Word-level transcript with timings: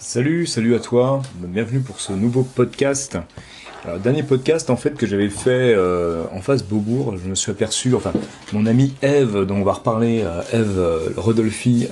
Salut, 0.00 0.46
salut 0.46 0.74
à 0.74 0.78
toi, 0.78 1.22
bienvenue 1.36 1.80
pour 1.80 2.00
ce 2.00 2.12
nouveau 2.12 2.42
podcast. 2.42 3.18
Alors, 3.84 3.98
dernier 3.98 4.22
podcast 4.22 4.70
en 4.70 4.76
fait 4.76 4.94
que 4.94 5.06
j'avais 5.06 5.28
fait 5.28 5.74
euh, 5.74 6.24
en 6.32 6.40
face 6.40 6.62
Beaubourg, 6.64 7.16
je 7.22 7.28
me 7.28 7.34
suis 7.34 7.50
aperçu, 7.50 7.94
enfin 7.94 8.12
mon 8.52 8.66
amie 8.66 8.94
Eve, 9.02 9.44
dont 9.44 9.56
on 9.56 9.64
va 9.64 9.72
reparler, 9.72 10.22
euh, 10.22 10.40
Eve 10.52 10.78
euh, 10.78 11.10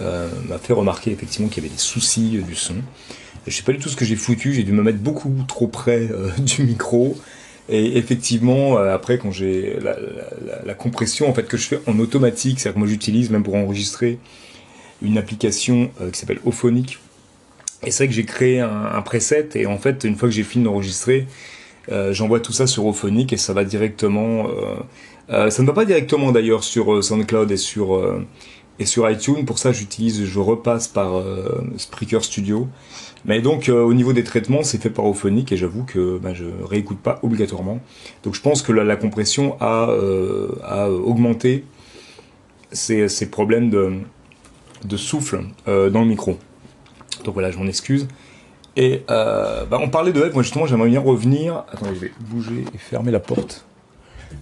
euh, 0.00 0.28
m'a 0.48 0.58
fait 0.58 0.72
remarquer 0.72 1.10
effectivement 1.10 1.48
qu'il 1.48 1.62
y 1.62 1.66
avait 1.66 1.74
des 1.74 1.80
soucis 1.80 2.42
du 2.46 2.54
son. 2.54 2.76
Je 3.46 3.54
sais 3.54 3.62
pas 3.62 3.72
du 3.72 3.78
tout 3.78 3.88
ce 3.88 3.96
que 3.96 4.04
j'ai 4.04 4.16
foutu, 4.16 4.54
j'ai 4.54 4.62
dû 4.64 4.72
me 4.72 4.82
mettre 4.82 4.98
beaucoup 4.98 5.32
trop 5.46 5.66
près 5.68 6.08
du 6.38 6.62
micro. 6.64 7.16
Et 7.68 7.98
effectivement, 7.98 8.76
après 8.76 9.18
quand 9.18 9.32
j'ai 9.32 9.78
la, 9.80 9.96
la- 10.64 10.74
compression 10.74 11.28
en 11.28 11.34
fait 11.34 11.48
que 11.48 11.56
je 11.56 11.66
fais 11.66 11.80
en 11.88 11.98
automatique, 11.98 12.60
c'est-à-dire 12.60 12.74
que 12.74 12.78
moi 12.78 12.88
j'utilise 12.88 13.30
même 13.30 13.42
pour 13.42 13.56
enregistrer 13.56 14.20
une 15.02 15.18
application 15.18 15.90
qui 16.12 16.18
s'appelle 16.18 16.38
Ophonic. 16.44 16.98
Et 17.86 17.92
c'est 17.92 18.04
vrai 18.04 18.08
que 18.08 18.14
j'ai 18.14 18.24
créé 18.24 18.60
un, 18.60 19.00
preset 19.02 19.50
et 19.54 19.66
en 19.66 19.78
fait 19.78 20.02
une 20.02 20.16
fois 20.16 20.28
que 20.28 20.34
j'ai 20.34 20.42
fini 20.42 20.64
d'enregistrer, 20.64 21.28
euh, 21.92 22.12
j'envoie 22.12 22.40
tout 22.40 22.52
ça 22.52 22.66
sur 22.66 22.84
Ophonic 22.84 23.32
et 23.32 23.36
ça 23.36 23.52
va 23.52 23.64
directement. 23.64 24.48
euh, 24.48 24.74
euh, 25.30 25.50
ça 25.50 25.62
ne 25.62 25.68
va 25.68 25.72
pas 25.72 25.84
directement 25.84 26.32
d'ailleurs 26.32 26.64
sur 26.64 27.02
SoundCloud 27.02 27.50
et 27.52 27.56
sur 27.56 28.04
et 28.80 28.86
sur 28.86 29.08
iTunes. 29.08 29.44
Pour 29.46 29.58
ça, 29.58 29.72
j'utilise, 29.72 30.24
je 30.24 30.38
repasse 30.40 30.88
par 30.88 31.22
Spreaker 31.76 32.24
Studio. 32.24 32.68
Mais 33.24 33.40
donc 33.40 33.68
au 33.68 33.94
niveau 33.94 34.12
des 34.12 34.24
traitements, 34.24 34.64
c'est 34.64 34.82
fait 34.82 34.90
par 34.90 35.06
Ophonic 35.06 35.52
et 35.52 35.56
j'avoue 35.56 35.84
que 35.84 36.18
ben, 36.18 36.34
je 36.34 36.44
réécoute 36.68 36.98
pas 36.98 37.20
obligatoirement. 37.22 37.80
Donc 38.24 38.34
je 38.34 38.40
pense 38.40 38.62
que 38.62 38.72
la, 38.72 38.96
compression 38.96 39.56
a 39.60 39.88
augmenté 40.88 41.64
ces, 42.72 43.30
problèmes 43.30 43.70
de 43.70 44.96
souffle 44.96 45.44
dans 45.66 46.02
le 46.02 46.06
micro. 46.06 46.36
Donc 47.24 47.34
voilà, 47.34 47.50
je 47.50 47.58
m'en 47.58 47.66
excuse. 47.66 48.06
Et 48.76 49.02
euh, 49.10 49.64
bah, 49.64 49.78
on 49.80 49.88
parlait 49.88 50.12
de 50.12 50.22
Eve, 50.22 50.34
moi 50.34 50.42
justement 50.42 50.66
j'aimerais 50.66 50.88
bien 50.88 51.00
revenir. 51.00 51.64
Attendez, 51.72 51.94
je 51.94 52.00
vais 52.00 52.12
bouger 52.20 52.64
et 52.74 52.78
fermer 52.78 53.10
la 53.10 53.20
porte. 53.20 53.64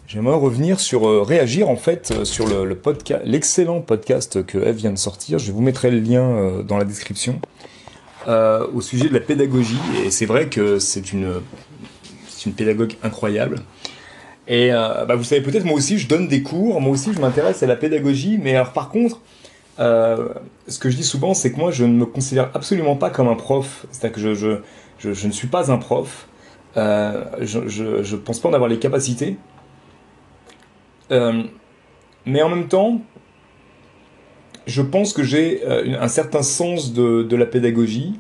J'aimerais 0.09 0.37
revenir 0.37 0.81
sur 0.81 1.07
euh, 1.07 1.23
réagir 1.23 1.69
en 1.69 1.77
fait 1.77 2.11
euh, 2.11 2.25
sur 2.25 2.47
le, 2.47 2.75
podcast, 2.75 3.23
l'excellent 3.25 3.81
podcast 3.81 4.45
que 4.45 4.59
Eve 4.59 4.77
vient 4.77 4.91
de 4.91 4.99
sortir. 4.99 5.39
Je 5.39 5.53
vous 5.53 5.63
mettrai 5.63 5.91
le 5.91 6.01
lien 6.01 6.63
dans 6.67 6.77
la 6.77 6.85
description 6.85 7.41
au 8.27 8.81
sujet 8.81 9.09
de 9.09 9.15
la 9.15 9.21
pédagogie. 9.21 9.79
Et 10.05 10.11
c'est 10.11 10.27
vrai 10.27 10.49
que 10.49 10.79
c'est 10.79 11.13
une 11.13 11.41
une 12.47 12.53
pédagogue 12.53 12.93
incroyable. 13.03 13.61
Et 14.49 14.71
bah, 14.71 15.15
vous 15.15 15.25
savez 15.25 15.41
peut-être 15.41 15.65
moi 15.65 15.77
aussi 15.77 15.99
je 15.99 16.09
donne 16.09 16.29
des 16.29 16.43
cours, 16.43 16.81
moi 16.81 16.93
aussi 16.93 17.13
je 17.15 17.21
m'intéresse 17.21 17.63
à 17.63 17.67
la 17.67 17.77
pédagogie, 17.77 18.39
mais 18.43 18.55
alors 18.55 18.73
par 18.73 18.91
contre 18.91 19.21
euh, 19.81 20.29
ce 20.69 20.79
que 20.79 20.91
je 20.91 20.97
dis 20.97 21.05
souvent, 21.05 21.35
c'est 21.35 21.53
que 21.53 21.59
moi, 21.59 21.71
je 21.71 21.85
ne 21.85 21.93
me 21.93 22.07
considère 22.07 22.51
absolument 22.55 22.97
pas 22.97 23.11
comme 23.11 23.29
un 23.29 23.35
prof. 23.35 23.87
C'est-à-dire 23.91 24.15
que 24.15 24.35
je, 24.99 25.27
ne 25.27 25.33
suis 25.33 25.49
pas 25.49 25.73
un 25.73 25.79
prof. 25.79 26.29
Euh, 26.77 27.25
je, 27.41 27.69
je 27.69 28.17
pense 28.17 28.41
pas 28.41 28.49
en 28.49 28.53
avoir 28.53 28.69
les 28.69 28.79
capacités. 28.79 29.37
Euh, 31.11 31.43
mais 32.27 32.43
en 32.43 32.49
même 32.49 32.69
temps, 32.69 33.01
je 34.67 34.83
pense 34.83 35.13
que 35.13 35.23
j'ai 35.23 35.63
un 35.67 36.09
certain 36.09 36.43
sens 36.43 36.93
de, 36.93 37.37
la 37.37 37.47
pédagogie. 37.47 38.19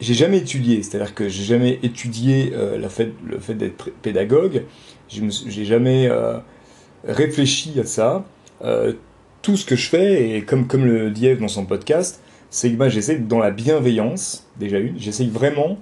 J'ai 0.00 0.14
jamais 0.14 0.38
étudié, 0.38 0.82
c'est-à-dire 0.82 1.14
que 1.14 1.28
j'ai 1.28 1.44
jamais 1.44 1.78
étudié 1.82 2.52
le 2.52 2.88
fait 2.88 3.54
d'être 3.54 3.90
pédagogue. 4.02 4.64
J'ai 5.08 5.64
jamais 5.64 6.10
réfléchi 7.04 7.78
à 7.78 7.84
ça. 7.84 8.24
Tout 9.46 9.56
ce 9.56 9.64
que 9.64 9.76
je 9.76 9.88
fais, 9.88 10.30
et 10.30 10.42
comme, 10.42 10.66
comme 10.66 10.84
le 10.84 11.12
dit 11.12 11.28
Eve 11.28 11.38
dans 11.38 11.46
son 11.46 11.66
podcast, 11.66 12.20
c'est 12.50 12.68
que 12.68 12.74
ben, 12.74 12.88
j'essaie 12.88 13.14
dans 13.14 13.38
la 13.38 13.52
bienveillance, 13.52 14.44
déjà 14.58 14.80
une. 14.80 14.98
J'essaye 14.98 15.28
vraiment, 15.28 15.78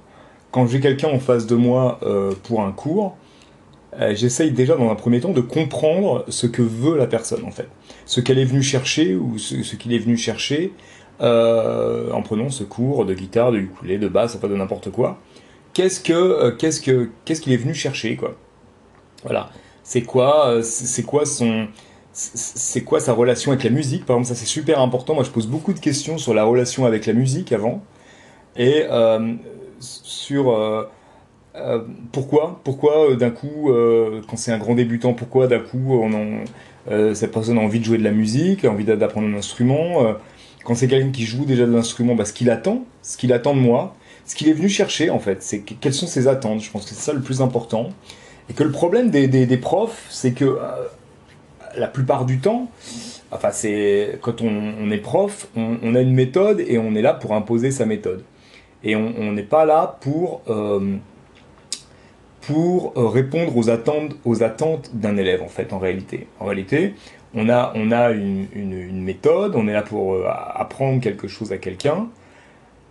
quand 0.51 0.67
j'ai 0.67 0.81
quelqu'un 0.81 1.09
en 1.09 1.19
face 1.19 1.47
de 1.47 1.55
moi 1.55 1.99
euh, 2.03 2.35
pour 2.43 2.61
un 2.61 2.73
cours, 2.73 3.17
euh, 3.99 4.15
j'essaye 4.15 4.51
déjà 4.51 4.77
dans 4.77 4.91
un 4.91 4.95
premier 4.95 5.19
temps 5.19 5.33
de 5.33 5.41
comprendre 5.41 6.27
ce 6.29 6.47
que 6.47 6.61
veut 6.61 6.99
la 6.99 7.07
personne 7.07 7.43
en 7.47 7.51
fait. 7.51 7.69
Ce 8.05 8.21
qu'elle 8.21 8.39
est 8.39 8.45
venue 8.45 8.63
chercher 8.63 9.15
ou 9.15 9.39
ce, 9.39 9.77
qu'il 9.77 9.95
est 9.95 9.99
venu 9.99 10.19
chercher 10.19 10.75
euh, 11.23 12.13
en 12.13 12.21
prenant 12.21 12.51
ce 12.51 12.65
cours 12.65 13.07
de 13.07 13.15
guitare, 13.15 13.51
de 13.51 13.61
ukulélé, 13.61 13.97
de 13.97 14.09
basse, 14.09 14.37
enfin 14.37 14.49
de 14.49 14.57
n'importe 14.57 14.91
quoi. 14.91 15.23
Qu'est-ce 15.73 16.01
que 16.01 16.13
euh, 16.13 16.51
qu'est-ce 16.51 16.83
que 16.83 17.09
qu'est-ce 17.25 17.41
qu'il 17.41 17.55
est 17.55 17.57
venu 17.57 17.73
chercher 17.73 18.17
quoi 18.17 18.37
Voilà. 19.23 19.49
C'est 19.85 20.03
quoi 20.03 20.63
c'est 20.63 21.05
quoi 21.05 21.25
son 21.25 21.69
c'est 22.15 22.83
quoi 22.83 23.01
sa 23.01 23.13
relation 23.13 23.51
avec 23.53 23.65
la 23.65 23.71
musique? 23.71 24.07
Par 24.07 24.17
exemple, 24.17 24.29
ça 24.35 24.41
c'est 24.41 24.47
super 24.47 24.81
important. 24.81 25.15
Moi, 25.15 25.25
je 25.25 25.31
pose 25.31 25.47
beaucoup 25.49 25.73
de 25.73 25.81
questions 25.81 26.17
sur 26.17 26.33
la 26.33 26.45
relation 26.45 26.87
avec 26.87 27.07
la 27.07 27.13
musique 27.13 27.53
avant 27.53 27.83
et 28.57 28.85
euh, 28.91 29.35
sur 29.81 30.53
euh, 30.53 30.85
euh, 31.57 31.83
pourquoi, 32.13 32.61
pourquoi 32.65 33.17
d'un 33.17 33.31
coup, 33.31 33.71
quand 34.29 34.37
c'est 34.37 34.53
un 34.53 34.59
grand 34.59 34.75
débutant, 34.75 35.15
pourquoi 35.15 35.49
d'un 35.49 35.61
coup 35.61 36.01
cette 37.15 37.33
personne 37.33 37.59
a 37.59 37.61
envie 37.63 37.81
de 37.81 37.85
jouer 37.85 37.99
de 37.99 38.05
la 38.05 38.13
musique, 38.13 38.65
a 38.65 38.71
envie 38.71 38.85
d'a- 38.85 38.97
d'apprendre 38.97 39.29
un 39.29 39.35
instrument. 39.35 40.17
quand 40.65 40.75
c'est 40.75 40.89
quelqu'un 40.89 41.11
qui 41.11 41.25
joue 41.25 41.45
déjà 41.45 41.67
de 41.67 41.73
l'instrument, 41.73 42.15
bah, 42.15 42.25
ce 42.25 42.33
qu'il 42.33 42.51
attend, 42.51 42.85
ce 43.03 43.17
qu'il 43.17 43.33
attend 43.33 43.55
de 43.55 43.61
moi, 43.61 43.97
ce 44.27 44.35
qu'il 44.35 44.49
est 44.49 44.53
venu 44.53 44.69
chercher 44.69 45.11
en 45.11 45.19
fait, 45.19 45.43
c'est 45.43 45.61
que- 45.61 45.75
quelles 45.81 45.95
sont 45.95 46.07
ses 46.07 46.29
attentes? 46.29 46.63
Je 46.63 46.71
pense 46.71 46.85
que 46.85 46.91
c'est 46.91 46.95
ça 47.03 47.13
le 47.13 47.21
plus 47.21 47.43
important. 47.43 47.91
Et 48.51 48.55
que 48.55 48.63
le 48.65 48.73
problème 48.73 49.11
des, 49.11 49.57
profs, 49.57 50.07
c'est 50.11 50.33
que 50.33 50.59
la 51.77 51.89
plupart 51.89 52.25
du 52.25 52.39
temps, 52.39 52.71
enfin 53.31 53.51
c'est 53.51 54.19
quand 54.23 54.41
on, 54.43 54.91
est 54.91 54.99
prof, 54.99 55.49
on, 55.57 55.95
a 55.95 56.01
une 56.01 56.15
méthode 56.15 56.61
et 56.61 56.79
on 56.79 56.95
est 56.95 57.03
là 57.03 57.15
pour 57.15 57.35
imposer 57.35 57.71
sa 57.71 57.87
méthode. 57.87 58.25
Et 58.83 58.97
on 58.97 59.33
n'est 59.33 59.43
pas 59.43 59.65
là 59.65 59.97
pour 60.03 60.43
euh, 60.49 60.97
pour 62.43 62.93
euh, 62.97 63.09
répondre 63.09 63.57
aux 63.57 63.71
attentes 63.71 64.15
aux 64.27 64.43
attentes 64.43 64.91
d'un 64.95 65.17
élève 65.17 65.43
en 65.43 65.49
fait 65.49 65.73
en 65.73 65.79
réalité. 65.79 66.27
En 66.39 66.45
réalité, 66.45 66.95
on 67.35 67.49
a 67.49 67.73
on 67.75 67.91
a 67.93 68.11
une, 68.11 69.03
méthode, 69.03 69.57
on 69.57 69.67
est 69.69 69.73
là 69.73 69.83
pour 69.83 70.15
euh, 70.15 70.27
apprendre 70.29 71.01
quelque 71.01 71.29
chose 71.29 71.53
à 71.53 71.59
quelqu'un. 71.59 72.09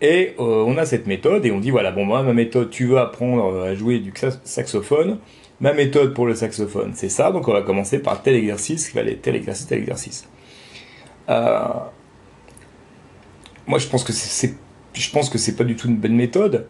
Et 0.01 0.33
on 0.37 0.77
a 0.77 0.85
cette 0.85 1.07
méthode 1.07 1.45
et 1.45 1.51
on 1.51 1.59
dit 1.59 1.69
voilà 1.69 1.91
bon 1.91 2.03
moi 2.03 2.23
ma 2.23 2.33
méthode 2.33 2.69
tu 2.69 2.87
veux 2.87 2.97
apprendre 2.97 3.61
à 3.61 3.73
jouer 3.73 3.99
du 3.99 4.11
sax- 4.13 4.41
saxophone 4.43 5.19
ma 5.59 5.73
méthode 5.73 6.13
pour 6.13 6.25
le 6.25 6.35
saxophone, 6.35 6.91
c'est 6.95 7.09
ça. 7.09 7.31
Donc 7.31 7.47
on 7.47 7.53
va 7.53 7.61
commencer 7.61 7.99
par 7.99 8.21
tel 8.21 8.35
exercice, 8.35 8.89
qui 8.89 8.95
va 8.95 9.01
aller 9.01 9.17
tel 9.17 9.35
exercice, 9.35 9.67
tel 9.67 9.79
exercice. 9.79 10.27
Euh, 11.29 11.59
moi, 13.67 13.79
je 13.79 13.87
pense 13.87 14.03
que 14.03 14.11
c'est, 14.11 14.55
je 14.93 15.11
pense 15.11 15.29
que 15.29 15.37
c'est 15.37 15.55
pas 15.55 15.63
du 15.63 15.75
tout 15.75 15.87
une 15.87 15.97
bonne 15.97 16.15
méthode. 16.15 16.67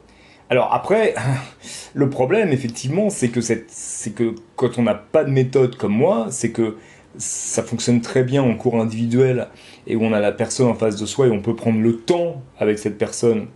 Alors 0.49 0.73
après, 0.73 1.15
le 1.93 2.09
problème, 2.09 2.51
effectivement, 2.51 3.09
c'est 3.09 3.29
que 3.29 4.35
quand 4.55 4.77
on 4.77 4.83
n'a 4.83 4.95
pas 4.95 5.23
de 5.23 5.31
méthode 5.31 5.75
comme 5.77 5.93
moi, 5.93 6.27
c'est 6.29 6.51
que 6.51 6.77
ça 7.17 7.61
fonctionne 7.61 8.01
très 8.01 8.23
bien 8.23 8.41
en 8.41 8.55
cours 8.55 8.79
individuel 8.79 9.47
et 9.85 9.95
où 9.95 10.03
on 10.03 10.13
a 10.13 10.19
la 10.19 10.31
personne 10.31 10.67
en 10.67 10.73
face 10.73 10.95
de 10.95 11.05
soi 11.05 11.27
et 11.27 11.31
on 11.31 11.41
peut 11.41 11.55
prendre 11.55 11.79
le 11.79 11.97
temps 11.97 12.41
avec 12.57 12.79
cette 12.79 12.97
personne 12.97 13.47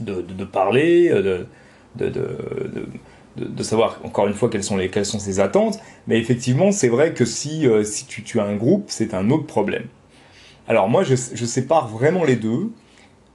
de, 0.00 0.22
parler, 0.44 1.10
de, 1.10 1.46
de, 3.36 3.62
savoir 3.62 4.00
encore 4.04 4.26
une 4.26 4.34
fois 4.34 4.48
quelles 4.48 4.64
sont, 4.64 4.76
les, 4.76 4.88
quelles 4.88 5.06
sont 5.06 5.18
ses 5.18 5.40
attentes. 5.40 5.78
Mais 6.06 6.18
effectivement, 6.18 6.72
c'est 6.72 6.88
vrai 6.88 7.12
que 7.12 7.24
si, 7.24 7.66
euh, 7.66 7.84
si 7.84 8.06
tu, 8.06 8.40
as 8.40 8.44
un 8.44 8.56
groupe, 8.56 8.84
c'est 8.88 9.14
un 9.14 9.30
autre 9.30 9.46
problème. 9.46 9.84
Alors 10.66 10.88
moi, 10.88 11.04
je, 11.04 11.14
je 11.14 11.44
sépare 11.44 11.88
vraiment 11.88 12.24
les 12.24 12.36
deux. 12.36 12.70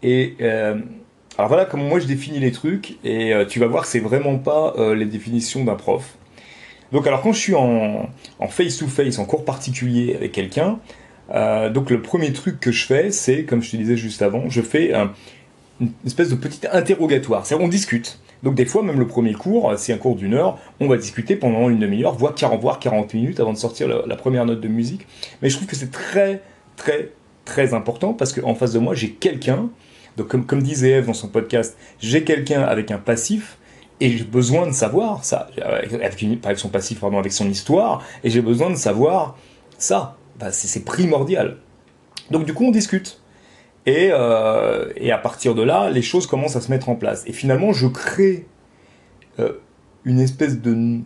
Et 0.02 0.36
euh, 0.42 0.78
alors 1.38 1.48
voilà 1.48 1.66
comment 1.66 1.86
moi 1.86 2.00
je 2.00 2.06
définis 2.06 2.40
les 2.40 2.52
trucs. 2.52 2.98
Et 3.04 3.34
euh, 3.34 3.46
tu 3.46 3.60
vas 3.60 3.68
voir 3.68 3.84
que 3.84 3.90
c'est 3.90 4.00
vraiment 4.00 4.38
pas 4.38 4.74
les 4.94 5.06
définitions 5.06 5.64
d'un 5.64 5.76
prof. 5.76 6.16
Donc 6.92 7.08
alors 7.08 7.22
quand 7.22 7.34
je 7.34 7.40
suis 7.40 7.56
en, 7.56 8.10
face-to-face, 8.50 9.18
en 9.18 9.26
cours 9.26 9.46
particulier 9.46 10.16
avec 10.16 10.32
quelqu'un, 10.32 10.80
donc 11.74 11.90
le 11.90 12.02
premier 12.04 12.34
truc 12.34 12.60
que 12.60 12.72
je 12.72 12.86
fais, 12.86 13.10
c'est, 13.10 13.46
comme 13.46 13.64
je 13.64 13.72
te 13.72 13.78
disais 13.78 13.98
juste 13.98 14.22
avant, 14.22 14.48
je 14.50 14.62
fais 14.62 14.94
un- 14.94 15.12
une 15.82 15.92
espèce 16.06 16.30
de 16.30 16.36
petit 16.36 16.68
interrogatoire. 16.72 17.46
C'est-à-dire 17.46 17.66
on 17.66 17.70
discute. 17.70 18.20
Donc 18.44 18.56
des 18.56 18.66
fois, 18.66 18.84
même 18.84 19.00
le 19.00 19.08
premier 19.08 19.34
cours, 19.34 19.72
euh, 19.72 19.78
c'est 19.78 19.94
un 19.94 19.98
cours 19.98 20.16
d'une 20.16 20.34
heure, 20.34 20.60
on 20.82 20.88
va 20.88 20.98
discuter 20.98 21.36
pendant 21.36 21.70
une 21.70 21.80
demi-heure, 21.80 22.14
voire 22.14 22.36
40, 22.36 22.62
voire 22.62 22.78
40 22.78 23.14
minutes 23.14 23.40
avant 23.40 23.54
de 23.54 23.58
sortir 23.58 23.88
la, 23.88 24.16
première 24.16 24.46
note 24.46 24.60
de 24.60 24.68
musique. 24.68 25.08
Mais 25.42 25.50
je 25.50 25.56
trouve 25.56 25.68
que 25.68 25.76
c'est 25.76 25.92
très, 25.92 26.42
très, 26.76 27.12
très 27.46 27.74
important 27.74 28.14
parce 28.14 28.34
qu'en 28.34 28.54
face 28.54 28.74
de 28.74 28.80
moi, 28.80 28.94
j'ai 28.94 29.12
quelqu'un, 29.12 29.70
donc 30.18 30.46
comme, 30.46 30.62
disait 30.62 30.92
Eve 30.92 31.08
dans 31.08 31.14
son 31.14 31.30
podcast, 31.30 31.78
j'ai 32.00 32.24
quelqu'un 32.24 32.62
avec 32.62 32.92
un 32.92 32.98
passif 32.98 33.58
et 34.02 34.10
j'ai 34.10 34.26
besoin 34.26 34.68
de 34.68 34.74
savoir 34.74 35.24
ça, 35.24 35.48
avec, 35.64 35.94
avec 35.94 36.60
son 36.60 36.70
passif, 36.70 37.00
pardon, 37.00 37.20
avec 37.20 37.32
son 37.32 37.50
histoire, 37.50 38.04
et 38.24 38.30
j'ai 38.30 38.42
besoin 38.42 38.70
de 38.70 38.76
savoir 38.76 39.38
ça. 39.78 40.18
Bah, 40.40 40.52
c'est 40.52 40.84
primordial. 40.84 41.58
Donc 42.30 42.46
du 42.46 42.54
coup, 42.54 42.66
on 42.66 42.72
discute. 42.72 43.23
Et, 43.86 44.10
euh, 44.12 44.92
et 44.96 45.12
à 45.12 45.18
partir 45.18 45.56
de 45.56 45.62
là, 45.62 45.90
les 45.90 46.02
choses 46.02 46.26
commencent 46.26 46.56
à 46.56 46.62
se 46.62 46.72
mettre 46.72 46.90
en 46.90 46.96
place. 46.96 47.24
Et 47.28 47.34
finalement, 47.34 47.74
je 47.74 47.88
crée 47.88 48.46
euh, 49.40 49.54
une 50.06 50.20
espèce 50.20 50.62
de, 50.62 51.02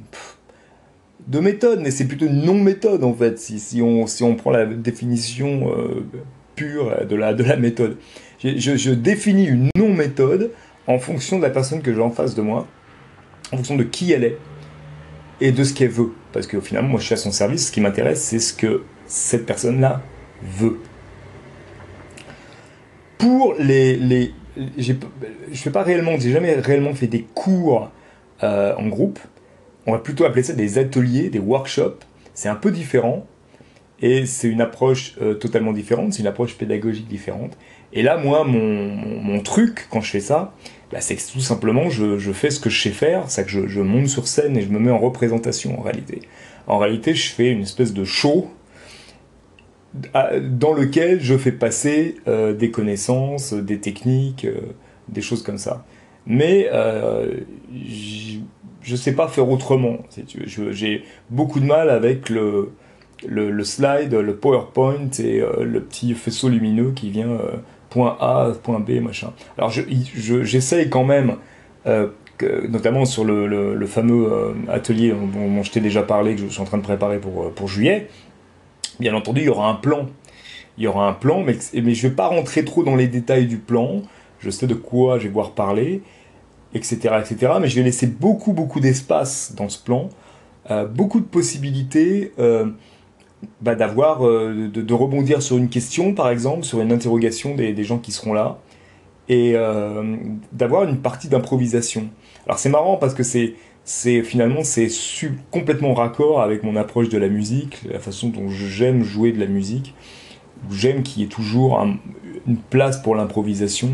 méthode, 1.40 1.80
mais 1.82 1.92
c'est 1.92 2.06
plutôt 2.06 2.28
une 2.28 2.44
non-méthode 2.44 3.04
en 3.04 3.14
fait, 3.14 3.40
si, 3.40 3.82
on, 3.82 4.36
prend 4.36 4.52
la 4.52 4.66
définition 4.66 5.72
euh, 5.76 6.06
pure 6.56 7.06
de 7.08 7.16
la, 7.16 7.34
de 7.34 7.44
la 7.44 7.58
méthode. 7.58 7.98
Je, 8.44 8.76
je- 8.78 8.92
définis 8.92 9.46
une 9.48 9.70
non-méthode 9.76 10.52
en 10.86 11.00
fonction 11.00 11.38
de 11.38 11.44
la 11.44 11.50
personne 11.50 11.82
que 11.82 11.94
j'ai 11.94 12.02
en 12.02 12.12
face 12.12 12.36
de 12.36 12.42
moi, 12.42 12.68
en 13.52 13.58
fonction 13.58 13.76
de 13.76 13.84
qui 13.84 14.12
elle 14.12 14.24
est 14.24 14.38
et 15.42 15.52
de 15.52 15.64
ce 15.64 15.74
qu'elle 15.74 15.90
veut. 15.90 16.12
Parce 16.32 16.46
qu'au 16.46 16.62
final, 16.62 16.86
moi 16.86 17.00
je 17.00 17.06
suis 17.06 17.14
à 17.14 17.18
son 17.18 17.32
service, 17.32 17.68
ce 17.68 17.72
qui 17.72 17.82
m'intéresse, 17.82 18.22
c'est 18.22 18.40
ce 18.40 18.54
que 18.54 18.84
cette 19.08 19.46
personne-là 19.48 20.02
veut. 20.44 20.78
Pour 23.18 23.56
les. 23.60 23.96
les 23.96 24.34
je 24.78 24.94
fais 25.54 25.70
pas 25.70 25.84
réellement, 25.84 26.18
j'ai 26.20 26.32
jamais 26.32 26.54
réellement 26.56 26.96
fait 26.96 27.08
des 27.08 27.22
cours 27.22 27.92
euh, 28.44 28.74
en 28.76 28.88
groupe. 28.88 29.20
On 29.86 29.92
va 29.92 30.00
plutôt 30.00 30.26
appeler 30.26 30.44
ça 30.44 30.54
des 30.54 30.80
ateliers, 30.80 31.30
des 31.30 31.40
workshops. 31.40 32.00
C'est 32.34 32.50
un 32.50 32.56
peu 32.56 32.72
différent 32.72 33.26
et 34.02 34.26
c'est 34.26 34.48
une 34.48 34.62
approche 34.62 35.16
euh, 35.22 35.34
totalement 35.34 35.74
différente, 35.74 36.14
c'est 36.14 36.22
une 36.22 36.28
approche 36.28 36.56
pédagogique 36.56 37.08
différente. 37.08 37.58
Et 37.94 38.04
là, 38.04 38.18
moi, 38.18 38.44
mon, 38.44 38.88
mon, 38.88 39.42
truc 39.42 39.88
quand 39.90 40.02
je 40.02 40.12
fais 40.12 40.20
ça, 40.20 40.54
bah, 40.92 41.02
c'est 41.02 41.16
que 41.16 41.32
tout 41.32 41.40
simplement, 41.40 41.90
je, 41.90 42.18
je, 42.18 42.32
fais 42.32 42.52
ce 42.52 42.60
que 42.60 42.70
je 42.70 42.82
sais 42.82 42.92
faire, 42.92 43.30
c'est 43.30 43.46
que 43.46 43.68
je, 43.68 43.82
monte 43.82 44.08
sur 44.08 44.28
scène 44.28 44.58
et 44.58 44.62
je 44.62 44.70
me 44.70 44.80
mets 44.80 44.92
en 44.92 45.00
représentation 45.00 45.80
en 45.80 45.82
réalité. 45.82 46.22
En 46.68 46.78
réalité, 46.78 47.16
je 47.16 47.30
fais 47.30 47.50
une 47.50 47.62
espèce 47.62 47.94
de 47.94 48.04
show 48.04 48.52
dans 50.42 50.74
lequel 50.74 51.22
je 51.22 51.38
fais 51.38 51.52
passer 51.52 52.16
euh, 52.28 52.54
des 52.54 52.72
connaissances, 52.72 53.54
des 53.54 53.80
techniques, 53.80 54.46
euh, 54.46 54.60
des 55.10 55.22
choses 55.22 55.44
comme 55.44 55.58
ça. 55.58 55.86
Mais 56.26 56.70
euh, 56.74 57.42
je 58.82 58.92
ne 58.92 58.98
sais 58.98 59.14
pas 59.14 59.28
faire 59.28 59.50
autrement. 59.50 60.00
J'ai 60.46 61.04
beaucoup 61.30 61.60
de 61.60 61.66
mal 61.66 61.90
avec 61.90 62.30
le, 62.30 62.74
slide, 63.64 64.14
le 64.14 64.36
PowerPoint 64.36 65.10
et 65.20 65.42
le 65.62 65.82
petit 65.82 66.14
faisceau 66.14 66.50
lumineux 66.50 66.92
qui 66.92 67.10
vient 67.10 67.38
point 67.90 68.18
A, 68.20 68.52
point 68.62 68.80
B, 68.82 69.02
machin. 69.02 69.32
Alors 69.58 69.72
j'essaye 69.72 70.90
quand 70.90 71.06
même, 71.06 71.38
notamment 72.68 73.06
sur 73.06 73.24
le, 73.24 73.86
fameux 73.86 74.54
atelier 74.68 75.12
dont, 75.12 75.64
je 75.64 75.72
t'ai 75.72 75.80
déjà 75.80 76.04
parlé, 76.04 76.36
que 76.36 76.42
je 76.42 76.48
suis 76.48 76.62
en 76.62 76.66
train 76.66 76.78
de 76.78 76.84
préparer 76.84 77.20
pour 77.20 77.68
juillet, 77.70 78.10
Bien 79.00 79.14
entendu, 79.14 79.42
il 79.42 79.46
y 79.46 79.50
aura 79.50 79.70
un 79.70 79.76
plan. 79.76 80.08
Il 80.78 80.84
y 80.84 80.88
aura 80.88 81.08
un 81.08 81.14
plan, 81.14 81.42
mais, 81.42 81.58
mais 81.74 81.94
je 81.94 82.06
ne 82.06 82.10
vais 82.10 82.16
pas 82.16 82.28
rentrer 82.28 82.64
trop 82.64 82.84
dans 82.84 82.96
les 82.96 83.08
détails 83.08 83.48
du 83.48 83.58
plan. 83.58 84.02
Je 84.40 84.50
sais 84.50 84.68
de 84.68 84.76
quoi 84.76 85.18
je 85.18 85.24
vais 85.24 85.34
voir 85.34 85.52
parler, 85.52 86.02
etc., 86.74 87.16
etc. 87.20 87.54
Mais 87.60 87.68
je 87.68 87.76
vais 87.76 87.84
laisser 87.84 88.08
beaucoup, 88.08 88.54
beaucoup 88.54 88.80
d'espace 88.80 89.54
dans 89.56 89.70
ce 89.70 89.82
plan, 89.82 90.10
euh, 90.70 90.86
beaucoup 90.86 91.20
de 91.20 91.26
possibilités 91.26 92.34
euh, 92.38 92.68
bah, 93.62 93.76
d'avoir, 93.76 94.28
euh, 94.28 94.70
de, 94.72 94.94
rebondir 94.94 95.42
sur 95.42 95.58
une 95.58 95.70
question, 95.70 96.14
par 96.14 96.30
exemple, 96.30 96.64
sur 96.64 96.82
une 96.82 96.92
interrogation 96.92 97.56
des, 97.56 97.74
des 97.74 97.84
gens 97.84 97.98
qui 97.98 98.12
seront 98.12 98.34
là, 98.34 98.60
et 99.30 99.56
d'avoir 100.54 100.86
une 100.86 101.00
partie 101.00 101.28
d'improvisation. 101.28 102.08
Alors 102.46 102.60
c'est 102.60 102.70
marrant 102.70 102.96
parce 102.96 103.14
que 103.14 103.24
c'est 103.24 103.56
c'est 103.88 104.22
finalement 104.22 104.66
c'est 104.66 104.90
complètement 105.50 105.94
raccord 105.94 106.42
avec 106.42 106.62
mon 106.62 106.76
approche 106.76 107.08
de 107.08 107.18
la 107.18 107.30
musique, 107.30 107.80
la 107.90 108.00
façon 108.00 108.28
dont 108.28 108.50
j'aime 108.50 109.02
jouer 109.02 109.32
de 109.32 109.40
la 109.40 109.46
musique. 109.46 109.96
J'aime 110.70 111.04
qu'il 111.04 111.22
y 111.22 111.26
ait 111.26 111.30
toujours 111.30 111.80
une 111.80 112.58
place 112.58 113.02
pour 113.02 113.16
l'improvisation 113.16 113.92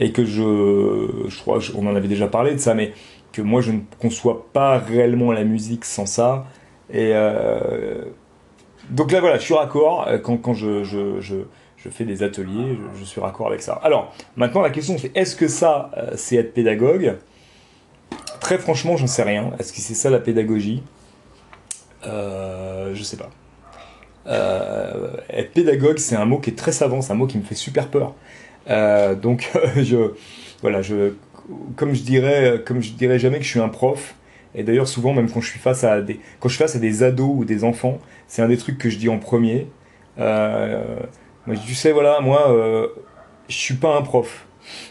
et 0.00 0.10
que 0.10 0.24
je, 0.24 1.28
je 1.28 1.38
crois 1.38 1.60
qu'on 1.60 1.86
en 1.86 1.94
avait 1.94 2.08
déjà 2.08 2.26
parlé 2.26 2.54
de 2.54 2.58
ça, 2.58 2.74
mais 2.74 2.92
que 3.32 3.40
moi 3.40 3.60
je 3.60 3.70
ne 3.70 3.80
conçois 4.00 4.48
pas 4.52 4.78
réellement 4.78 5.30
la 5.30 5.44
musique 5.44 5.84
sans 5.84 6.06
ça. 6.06 6.46
Et 6.92 7.12
euh, 7.14 8.06
donc 8.90 9.12
là 9.12 9.20
voilà, 9.20 9.38
je 9.38 9.42
suis 9.42 9.54
raccord 9.54 10.08
euh, 10.08 10.18
quand, 10.18 10.38
quand 10.38 10.54
je, 10.54 10.82
je, 10.82 11.20
je, 11.20 11.36
je, 11.76 11.88
fais 11.88 12.04
des 12.04 12.24
ateliers, 12.24 12.76
je, 12.98 13.04
suis 13.04 13.20
raccord 13.20 13.46
avec 13.46 13.62
ça. 13.62 13.74
Alors 13.84 14.12
maintenant 14.34 14.60
la 14.60 14.70
question 14.70 14.98
c'est 14.98 15.16
est-ce 15.16 15.36
que 15.36 15.46
ça 15.46 15.92
euh, 15.96 16.10
c'est 16.16 16.34
être 16.34 16.52
pédagogue? 16.52 17.16
Très 18.50 18.58
franchement, 18.58 18.96
j'en 18.96 19.06
sais 19.06 19.22
rien. 19.22 19.52
Est-ce 19.60 19.72
que 19.72 19.78
c'est 19.78 19.94
ça 19.94 20.10
la 20.10 20.18
pédagogie? 20.18 20.82
Euh, 22.04 22.92
Je 22.96 23.02
sais 23.04 23.16
pas. 23.16 23.30
Euh, 24.26 25.12
être 25.28 25.52
pédagogue, 25.52 25.98
c'est 25.98 26.16
un 26.16 26.24
mot 26.24 26.40
qui 26.40 26.50
est 26.50 26.58
très 26.58 26.72
savant, 26.72 27.00
c'est 27.00 27.12
un 27.12 27.14
mot 27.14 27.28
qui 27.28 27.38
me 27.38 27.44
fait 27.44 27.54
super 27.54 27.86
peur. 27.86 28.12
Euh, 28.68 29.14
donc, 29.14 29.52
je, 29.76 30.14
voilà, 30.62 30.82
je, 30.82 31.12
comme 31.76 31.94
je 31.94 32.02
dirais, 32.02 32.60
comme 32.66 32.82
je 32.82 32.90
dirais 32.90 33.20
jamais 33.20 33.38
que 33.38 33.44
je 33.44 33.50
suis 33.50 33.60
un 33.60 33.68
prof. 33.68 34.16
Et 34.56 34.64
d'ailleurs, 34.64 34.88
souvent, 34.88 35.12
même 35.12 35.30
quand 35.30 35.40
je 35.40 35.48
suis 35.48 35.60
face 35.60 35.84
à 35.84 36.00
des, 36.00 36.18
quand 36.40 36.48
je 36.48 36.56
suis 36.56 36.64
face 36.64 36.74
à 36.74 36.80
des 36.80 37.04
ados 37.04 37.30
ou 37.32 37.44
des 37.44 37.62
enfants, 37.62 38.00
c'est 38.26 38.42
un 38.42 38.48
des 38.48 38.58
trucs 38.58 38.78
que 38.78 38.90
je 38.90 38.98
dis 38.98 39.08
en 39.08 39.20
premier. 39.20 39.68
Tu 40.16 41.74
sais, 41.76 41.92
voilà, 41.92 42.18
moi, 42.18 42.52
je 43.48 43.54
suis 43.54 43.74
pas 43.74 43.96
un 43.96 44.02
prof. 44.02 44.48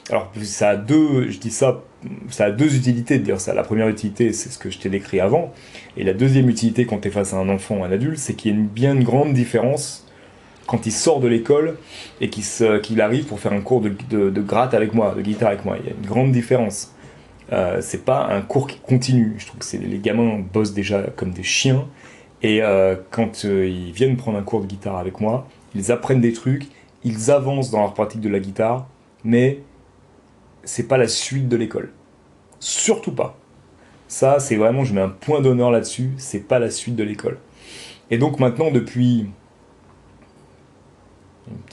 Alors, 0.09 0.31
ça 0.43 0.69
a 0.69 0.75
deux, 0.75 1.29
je 1.29 1.37
dis 1.39 1.51
ça 1.51 1.81
ça 2.29 2.45
a 2.45 2.51
deux 2.51 2.75
utilités 2.75 3.19
de 3.19 3.23
dire 3.23 3.39
ça. 3.39 3.53
La 3.53 3.63
première 3.63 3.87
utilité, 3.89 4.31
c'est 4.33 4.49
ce 4.49 4.57
que 4.57 4.69
je 4.69 4.79
t'ai 4.79 4.89
décrit 4.89 5.19
avant. 5.19 5.53
Et 5.97 6.03
la 6.03 6.13
deuxième 6.13 6.49
utilité 6.49 6.85
quand 6.85 6.99
tu 6.99 7.07
es 7.09 7.11
face 7.11 7.33
à 7.33 7.37
un 7.37 7.49
enfant 7.49 7.77
ou 7.77 7.83
un 7.83 7.91
adulte, 7.91 8.17
c'est 8.17 8.35
qu'il 8.35 8.51
y 8.51 8.53
a 8.53 8.57
une, 8.57 8.67
bien 8.67 8.95
grande 8.95 9.33
différence 9.33 10.05
quand 10.65 10.85
il 10.85 10.91
sort 10.91 11.19
de 11.19 11.27
l'école 11.27 11.77
et 12.21 12.29
qu'il 12.29 13.01
arrive 13.01 13.25
pour 13.25 13.39
faire 13.39 13.53
un 13.53 13.61
cours 13.61 13.81
de, 13.81 13.89
de, 13.89 14.41
gratte 14.41 14.73
avec 14.73 14.93
moi, 14.93 15.13
de 15.15 15.21
guitare 15.21 15.49
avec 15.49 15.65
moi. 15.65 15.77
Il 15.79 15.87
y 15.87 15.89
a 15.89 15.95
une 15.95 16.05
grande 16.05 16.31
différence. 16.31 16.93
Euh, 17.51 17.79
c'est 17.81 18.05
pas 18.05 18.27
un 18.27 18.41
cours 18.41 18.67
qui 18.67 18.79
continue. 18.79 19.35
Je 19.39 19.47
trouve 19.47 19.59
que 19.59 19.77
les 19.77 19.97
gamins 19.97 20.39
bossent 20.53 20.73
déjà 20.73 21.01
comme 21.15 21.31
des 21.31 21.43
chiens. 21.43 21.87
Et 22.41 22.61
euh, 22.61 22.95
quand 23.09 23.43
euh, 23.45 23.67
ils 23.67 23.91
viennent 23.91 24.15
prendre 24.15 24.37
un 24.37 24.43
cours 24.43 24.61
de 24.61 24.67
guitare 24.67 24.97
avec 24.97 25.19
moi, 25.19 25.47
ils 25.75 25.91
apprennent 25.91 26.21
des 26.21 26.33
trucs, 26.33 26.67
ils 27.03 27.31
avancent 27.31 27.71
dans 27.71 27.81
leur 27.81 27.93
pratique 27.93 28.21
de 28.21 28.29
la 28.29 28.39
guitare, 28.39 28.87
mais 29.23 29.59
c'est 30.63 30.87
pas 30.87 30.97
la 30.97 31.07
suite 31.07 31.47
de 31.47 31.55
l'école. 31.55 31.91
Surtout 32.59 33.11
pas. 33.11 33.37
Ça, 34.07 34.39
c'est 34.39 34.55
vraiment, 34.55 34.83
je 34.83 34.93
mets 34.93 35.01
un 35.01 35.09
point 35.09 35.41
d'honneur 35.41 35.71
là-dessus, 35.71 36.11
c'est 36.17 36.47
pas 36.47 36.59
la 36.59 36.69
suite 36.71 36.95
de 36.95 37.03
l'école. 37.03 37.37
Et 38.11 38.17
donc 38.17 38.39
maintenant, 38.39 38.71
depuis 38.71 39.27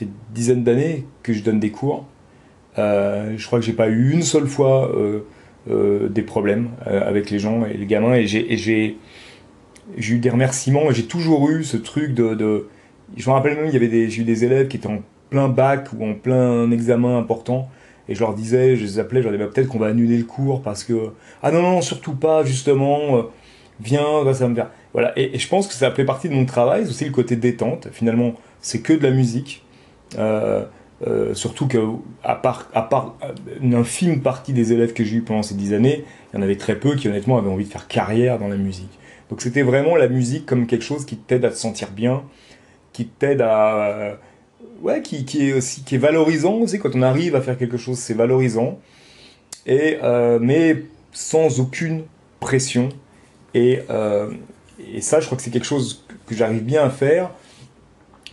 une 0.00 0.08
dizaine 0.32 0.62
d'années 0.62 1.06
que 1.22 1.32
je 1.32 1.42
donne 1.42 1.60
des 1.60 1.70
cours, 1.70 2.06
euh, 2.78 3.34
je 3.36 3.46
crois 3.46 3.58
que 3.58 3.64
j'ai 3.64 3.72
pas 3.72 3.88
eu 3.88 4.12
une 4.12 4.22
seule 4.22 4.46
fois 4.46 4.94
euh, 4.94 5.20
euh, 5.70 6.08
des 6.08 6.22
problèmes 6.22 6.70
avec 6.84 7.30
les 7.30 7.38
gens 7.38 7.64
et 7.64 7.74
les 7.74 7.86
gamins, 7.86 8.14
et 8.14 8.26
j'ai 8.26 8.98
eu 9.96 10.18
des 10.18 10.30
remerciements, 10.30 10.90
j'ai 10.90 11.06
toujours 11.06 11.48
eu 11.50 11.64
ce 11.64 11.76
truc 11.76 12.12
de. 12.12 12.68
Je 13.16 13.30
me 13.30 13.34
rappelle 13.34 13.56
même, 13.56 13.66
il 13.66 13.72
y 13.72 13.76
avait 13.76 14.10
j'ai 14.10 14.22
eu 14.22 14.24
des 14.24 14.44
élèves 14.44 14.68
qui 14.68 14.76
étaient 14.76 14.88
en 14.88 15.00
plein 15.36 15.48
bac 15.48 15.88
ou 15.92 16.02
en 16.02 16.14
plein 16.14 16.70
examen 16.70 17.18
important, 17.18 17.68
et 18.08 18.14
je 18.14 18.20
leur 18.20 18.32
disais, 18.32 18.76
je 18.76 18.84
les 18.84 18.98
appelais, 18.98 19.20
je 19.20 19.28
leur 19.28 19.32
disais 19.32 19.44
bah, 19.44 19.50
peut-être 19.54 19.68
qu'on 19.68 19.78
va 19.78 19.88
annuler 19.88 20.16
le 20.16 20.24
cours 20.24 20.62
parce 20.62 20.82
que 20.82 21.10
ah 21.42 21.50
non 21.50 21.60
non 21.60 21.82
surtout 21.82 22.14
pas 22.14 22.42
justement, 22.42 23.18
euh, 23.18 23.22
viens, 23.80 24.24
ça 24.32 24.44
va 24.44 24.48
me 24.48 24.54
faire 24.54 24.70
voilà 24.94 25.12
et, 25.18 25.38
je 25.38 25.48
pense 25.48 25.66
que 25.66 25.74
ça 25.74 25.90
fait 25.90 26.06
partie 26.06 26.30
de 26.30 26.34
mon 26.34 26.46
travail, 26.46 26.84
c'est 26.84 26.90
aussi 26.90 27.04
le 27.04 27.10
côté 27.10 27.36
détente. 27.36 27.88
Finalement, 27.92 28.32
c'est 28.60 28.80
que 28.80 28.94
de 28.94 29.02
la 29.02 29.10
musique. 29.10 29.62
Euh, 30.18 30.64
euh, 31.06 31.34
surtout 31.34 31.66
que 31.66 31.78
part, 32.42 32.70
à 32.72 32.80
part 32.80 33.16
une 33.60 33.74
infime 33.74 34.22
partie 34.22 34.54
des 34.54 34.72
élèves 34.72 34.94
que 34.94 35.04
j'ai 35.04 35.16
eu 35.16 35.20
pendant 35.20 35.42
ces 35.42 35.54
dix 35.54 35.74
années, 35.74 36.04
il 36.32 36.36
y 36.36 36.40
en 36.40 36.42
avait 36.42 36.56
très 36.56 36.76
peu 36.76 36.94
qui 36.94 37.06
honnêtement 37.08 37.36
avaient 37.36 37.50
envie 37.50 37.66
de 37.66 37.70
faire 37.70 37.86
carrière 37.86 38.38
dans 38.38 38.48
la 38.48 38.56
musique. 38.56 38.98
Donc 39.28 39.42
c'était 39.42 39.60
vraiment 39.60 39.96
la 39.96 40.08
musique 40.08 40.46
comme 40.46 40.66
quelque 40.66 40.84
chose 40.84 41.04
qui 41.04 41.18
t'aide 41.18 41.44
à 41.44 41.50
te 41.50 41.56
sentir 41.56 41.90
bien, 41.90 42.22
qui 42.94 43.04
t'aide 43.04 43.42
à 43.42 44.16
ouais, 44.82 45.02
qui, 45.02 45.24
qui, 45.24 45.48
est 45.48 45.52
aussi 45.52 45.82
qui 45.82 45.96
est 45.96 45.98
valorisant 45.98 46.54
aussi 46.54 46.78
quand 46.78 46.94
on 46.94 47.02
arrive 47.02 47.34
à 47.36 47.40
faire 47.40 47.58
quelque 47.58 47.76
chose, 47.76 47.98
c'est 47.98 48.14
valorisant. 48.14 48.78
Et 49.66 49.98
euh, 50.02 50.38
mais 50.40 50.84
sans 51.12 51.60
aucune 51.60 52.04
pression. 52.40 52.90
Et, 53.54 53.80
euh, 53.90 54.30
et 54.92 55.00
ça, 55.00 55.20
je 55.20 55.26
crois 55.26 55.36
que 55.36 55.42
c'est 55.42 55.50
quelque 55.50 55.66
chose 55.66 56.04
que 56.26 56.34
j'arrive 56.34 56.62
bien 56.62 56.84
à 56.84 56.90
faire. 56.90 57.30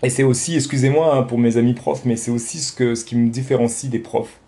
Et 0.04 0.10
c'est 0.10 0.24
aussi, 0.24 0.56
excusez-moi 0.56 1.16
hein, 1.16 1.24
pour 1.24 1.38
mes 1.38 1.56
amis 1.56 1.74
profs, 1.74 2.04
mais 2.04 2.18
c'est 2.18 2.32
aussi 2.32 2.60
ce, 2.60 2.74
que, 2.74 2.94
ce 2.94 3.06
qui 3.06 3.16
me 3.16 3.30
différencie 3.30 3.90
des 3.90 4.00
profs. 4.00 4.40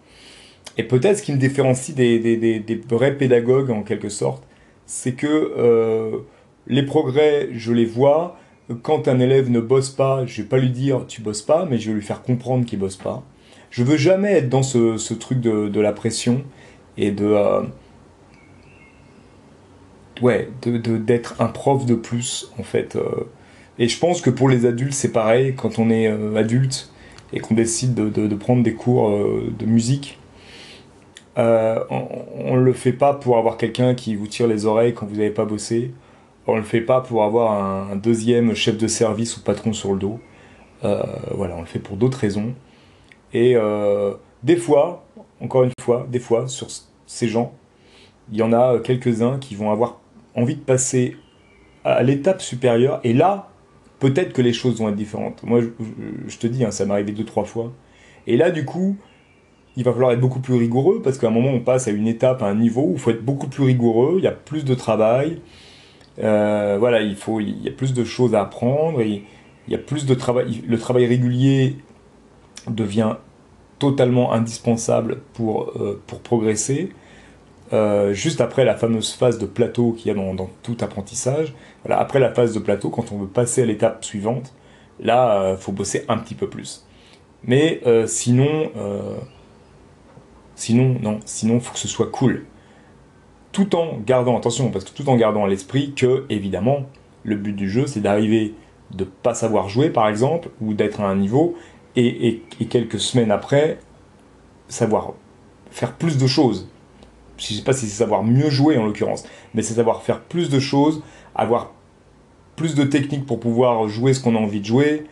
Et 0.77 0.83
peut-être 0.83 1.19
ce 1.19 1.23
qui 1.23 1.31
me 1.31 1.37
différencie 1.37 1.95
des, 1.95 2.19
des, 2.19 2.59
des, 2.59 2.81
vrais 2.89 3.17
pédagogues 3.17 3.71
en 3.71 3.81
quelque 3.81 4.09
sorte, 4.09 4.43
c'est 4.85 5.13
que 5.13 5.53
euh, 5.57 6.17
les 6.67 6.83
progrès, 6.83 7.47
je 7.53 7.71
les 7.71 7.85
vois, 7.85 8.37
quand 8.81 9.07
un 9.07 9.19
élève 9.19 9.49
ne 9.49 9.59
bosse 9.59 9.89
pas, 9.89 10.25
je 10.25 10.41
vais 10.41 10.47
pas 10.47 10.57
lui 10.57 10.71
dire 10.71 11.05
tu 11.07 11.21
bosses 11.21 11.41
pas, 11.41 11.65
mais 11.65 11.77
je 11.77 11.89
vais 11.89 11.95
lui 11.95 12.01
faire 12.01 12.23
comprendre 12.23 12.65
qu'il 12.65 12.79
bosse 12.79 12.95
pas. 12.95 13.23
Je 13.69 13.83
veux 13.83 13.97
jamais 13.97 14.33
être 14.33 14.49
dans 14.49 14.63
ce, 14.63 15.13
truc 15.13 15.39
de, 15.41 15.79
la 15.79 15.91
pression 15.91 16.43
et 16.97 17.11
de 17.11 17.25
euh, 17.25 17.61
ouais 20.21 20.49
de 20.61 20.77
d'être 20.97 21.41
un 21.41 21.47
prof 21.47 21.85
de 21.85 21.95
plus 21.95 22.51
en 22.57 22.63
fait. 22.63 22.95
Euh. 22.95 23.27
Et 23.77 23.89
je 23.89 23.99
pense 23.99 24.21
que 24.21 24.29
pour 24.29 24.49
les 24.49 24.65
adultes 24.65 24.93
c'est 24.93 25.11
pareil. 25.11 25.53
Quand 25.55 25.77
on 25.77 25.89
est 25.89 26.07
euh, 26.07 26.35
adulte 26.35 26.91
et 27.33 27.39
qu'on 27.39 27.53
décide 27.53 27.93
de, 27.93 28.09
de, 28.09 28.27
de, 28.27 28.35
prendre 28.35 28.63
des 28.63 28.73
cours 28.73 29.09
de 29.09 29.65
musique, 29.65 30.19
on, 31.35 32.55
ne 32.55 32.61
le 32.61 32.73
fait 32.73 32.93
pas 32.93 33.13
pour 33.13 33.37
avoir 33.37 33.57
quelqu'un 33.57 33.93
qui 33.93 34.15
vous 34.15 34.27
tire 34.27 34.47
les 34.47 34.65
oreilles 34.65 34.93
quand 34.93 35.05
vous 35.05 35.17
n'avez 35.17 35.31
pas 35.31 35.45
bossé 35.45 35.91
on 36.47 36.55
le 36.57 36.63
fait 36.63 36.81
pas 36.81 37.01
pour 37.01 37.23
avoir 37.23 37.89
un, 37.91 37.95
deuxième 37.95 38.53
chef 38.53 38.77
de 38.77 38.87
service 38.87 39.37
ou 39.37 39.43
patron 39.43 39.73
sur 39.73 39.93
le 39.93 39.99
dos. 39.99 40.19
Euh, 40.83 41.03
voilà, 41.31 41.55
on 41.55 41.61
le 41.61 41.65
fait 41.65 41.79
pour 41.79 41.97
d'autres 41.97 42.19
raisons. 42.19 42.53
Et 43.33 43.55
euh, 43.55 44.13
des 44.43 44.55
fois, 44.55 45.05
encore 45.41 45.63
une 45.63 45.71
fois, 45.81 46.07
des 46.09 46.19
fois, 46.19 46.47
sur 46.47 46.67
ces 47.07 47.27
gens, 47.27 47.53
il 48.31 48.37
y 48.37 48.41
en 48.41 48.53
a 48.53 48.79
quelques-uns 48.79 49.39
qui 49.39 49.55
vont 49.55 49.71
avoir 49.71 49.99
envie 50.35 50.55
de 50.55 50.61
passer 50.61 51.15
à 51.83 52.01
l'étape 52.01 52.41
supérieure, 52.41 52.99
et 53.03 53.13
là, 53.13 53.49
peut-être 53.99 54.33
que 54.33 54.41
les 54.41 54.53
choses 54.53 54.79
vont 54.79 54.89
être 54.89 54.95
différentes. 54.95 55.43
Moi, 55.43 55.61
je, 56.27 56.37
te 56.37 56.47
dis, 56.47 56.65
hein, 56.65 56.71
ça 56.71 56.85
m'est 56.85 56.93
arrivé 56.93 57.11
deux, 57.11 57.25
trois 57.25 57.45
fois. 57.45 57.71
Et 58.25 58.37
là, 58.37 58.49
du 58.49 58.65
coup, 58.65 58.97
il 59.77 59.83
va 59.83 59.91
falloir 59.93 60.11
être 60.11 60.19
beaucoup 60.19 60.39
plus 60.39 60.55
rigoureux, 60.55 61.01
parce 61.03 61.17
qu'à 61.17 61.27
un 61.27 61.31
moment, 61.31 61.51
on 61.51 61.59
passe 61.59 61.87
à 61.87 61.91
une 61.91 62.07
étape, 62.07 62.41
à 62.41 62.47
un 62.47 62.55
niveau 62.55 62.83
où 62.83 62.93
il 62.93 62.99
faut 62.99 63.11
être 63.11 63.23
beaucoup 63.23 63.47
plus 63.47 63.63
rigoureux, 63.63 64.15
il 64.17 64.23
y 64.23 64.27
a 64.27 64.31
plus 64.31 64.65
de 64.65 64.73
travail, 64.73 65.41
euh, 66.19 66.77
voilà, 66.79 67.01
il, 67.01 67.15
faut, 67.15 67.39
il 67.39 67.61
y 67.61 67.67
a 67.67 67.71
plus 67.71 67.93
de 67.93 68.03
choses 68.03 68.35
à 68.35 68.41
apprendre, 68.41 69.01
il 69.01 69.23
y 69.67 69.75
a 69.75 69.77
plus 69.77 70.05
de 70.05 70.13
travail, 70.13 70.63
le 70.65 70.77
travail 70.77 71.05
régulier 71.05 71.77
devient 72.67 73.15
totalement 73.79 74.31
indispensable 74.31 75.21
pour, 75.33 75.73
euh, 75.75 76.01
pour 76.07 76.21
progresser. 76.21 76.91
Euh, 77.73 78.13
juste 78.13 78.41
après 78.41 78.63
la 78.63 78.75
fameuse 78.75 79.13
phase 79.13 79.39
de 79.39 79.45
plateau 79.45 79.93
qu'il 79.93 80.07
y 80.07 80.11
a 80.11 80.13
dans, 80.13 80.49
tout 80.63 80.77
apprentissage, 80.81 81.53
après 81.89 82.19
la 82.19 82.31
phase 82.31 82.53
de 82.53 82.59
plateau, 82.59 82.89
quand 82.89 83.11
on 83.11 83.17
veut 83.17 83.27
passer 83.27 83.63
à 83.63 83.65
l'étape 83.65 84.05
suivante, 84.05 84.53
là, 84.99 85.51
il 85.51 85.57
faut 85.57 85.71
bosser 85.71 86.05
un 86.07 86.17
petit 86.17 86.35
peu 86.35 86.47
plus. 86.47 86.85
Mais 87.43 87.81
sinon, 88.07 88.71
sinon, 90.55 90.97
non, 91.01 91.19
sinon, 91.25 91.59
faut 91.59 91.73
que 91.73 91.79
ce 91.79 91.87
soit 91.87 92.09
cool. 92.11 92.45
Tout 93.55 93.73
en 93.73 93.99
gardant, 94.05 94.37
attention, 94.37 94.69
parce 94.69 94.83
que 94.83 94.91
tout 94.91 95.09
en 95.09 95.15
gardant 95.15 95.45
à 95.45 95.47
l'esprit 95.47 95.93
que, 95.93 96.25
évidemment, 96.29 96.87
le 97.23 97.37
but 97.37 97.53
du 97.53 97.69
jeu, 97.69 97.87
c'est 97.87 98.01
d'arriver 98.01 98.53
de 98.91 99.05
pas 99.05 99.33
savoir 99.33 99.69
jouer, 99.69 99.89
par 99.89 100.09
exemple, 100.09 100.49
ou 100.59 100.73
d'être 100.73 100.99
à 100.99 101.07
un 101.07 101.15
niveau, 101.15 101.55
et, 101.95 102.41
quelques 102.69 102.99
semaines 102.99 103.31
après, 103.31 103.79
savoir 104.67 105.13
faire 105.71 105.93
plus 105.93 106.17
de 106.17 106.27
choses. 106.27 106.67
Je 107.37 107.53
ne 107.53 107.57
sais 107.59 107.63
pas 107.63 107.71
si 107.71 107.85
c'est 107.85 107.95
savoir 107.95 108.23
mieux 108.23 108.49
jouer 108.49 108.77
en 108.77 108.83
l'occurrence, 108.83 109.23
mais 109.53 109.61
c'est 109.61 109.75
savoir 109.75 110.03
faire 110.03 110.19
plus 110.19 110.49
de 110.49 110.59
choses, 110.59 111.01
avoir 111.33 111.71
plus 112.57 112.75
de 112.75 112.83
techniques 112.83 113.25
pour 113.25 113.39
pouvoir 113.39 113.87
jouer 113.87 114.13
ce 114.13 114.21
qu'on 114.21 114.35
a 114.35 114.39
envie 114.39 114.59
de 114.59 114.65
jouer, 114.65 115.05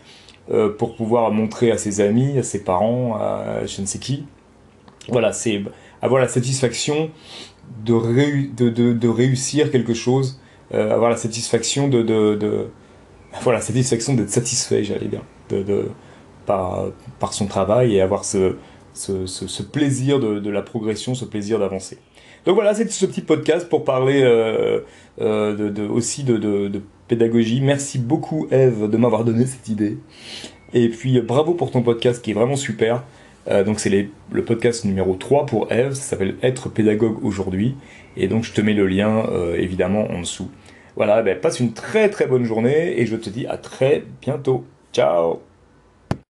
euh, 0.51 0.67
pour 0.67 0.97
pouvoir 0.97 1.31
montrer 1.31 1.71
à 1.71 1.77
ses 1.77 2.01
amis, 2.01 2.37
à 2.37 2.43
ses 2.43 2.61
parents, 2.65 3.15
à 3.15 3.65
je 3.65 3.79
ne 3.79 3.85
sais 3.85 3.99
qui. 3.99 4.25
Voilà, 5.07 5.31
c'est 5.31 5.61
avoir 6.01 6.21
la 6.21 6.27
satisfaction 6.27 7.09
de, 7.83 9.07
réussir 9.07 9.71
quelque 9.71 9.93
chose, 9.93 10.39
euh, 10.73 10.93
avoir 10.93 11.09
la 11.09 11.17
satisfaction 11.17 11.87
de, 11.87 12.67
voilà, 13.41 13.61
satisfaction 13.61 14.13
d'être 14.13 14.29
satisfait, 14.29 14.83
j'allais 14.83 15.07
dire, 15.07 15.23
de, 15.49 15.89
par, 16.45 16.91
son 17.31 17.47
travail 17.47 17.95
et 17.95 18.01
avoir 18.01 18.25
ce, 18.25 18.55
plaisir 19.71 20.19
de, 20.19 20.49
la 20.49 20.61
progression, 20.61 21.15
ce 21.15 21.25
plaisir 21.25 21.59
d'avancer. 21.59 21.97
Donc 22.45 22.55
voilà, 22.55 22.73
c'est 22.73 22.89
ce 22.91 23.05
petit 23.05 23.21
podcast 23.21 23.69
pour 23.69 23.85
parler 23.85 24.21
euh, 24.21 24.81
euh, 25.21 25.87
aussi 25.89 26.23
de, 26.23 26.81
pédagogie. 27.07 27.61
Merci 27.61 27.99
beaucoup 27.99 28.47
Eve 28.51 28.89
de 28.89 28.97
m'avoir 28.97 29.23
donné 29.23 29.45
cette 29.45 29.69
idée. 29.69 29.97
Et 30.73 30.89
puis 30.89 31.21
bravo 31.21 31.53
pour 31.53 31.71
ton 31.71 31.83
podcast 31.83 32.21
qui 32.21 32.31
est 32.31 32.33
vraiment 32.33 32.55
super. 32.55 33.03
Euh, 33.49 33.63
donc 33.63 33.79
c'est 33.79 34.09
le 34.31 34.43
podcast 34.43 34.85
numéro 34.85 35.15
3 35.15 35.45
pour 35.45 35.71
Eve, 35.71 35.93
ça 35.93 36.01
s'appelle 36.01 36.35
Être 36.41 36.69
pédagogue 36.69 37.23
aujourd'hui. 37.23 37.75
Et 38.17 38.27
donc 38.27 38.43
je 38.43 38.53
te 38.53 38.61
mets 38.61 38.73
le 38.73 38.87
lien 38.87 39.25
évidemment 39.55 40.11
en 40.11 40.19
dessous. 40.19 40.51
Voilà, 40.95 41.23
ben, 41.23 41.39
passe 41.39 41.59
une 41.59 41.73
très 41.73 42.09
très 42.09 42.27
bonne 42.27 42.43
journée 42.43 42.99
et 42.99 43.07
je 43.07 43.15
te 43.15 43.29
dis 43.29 43.47
à 43.47 43.57
très 43.57 44.03
bientôt. 44.21 44.65
Ciao 44.93 45.52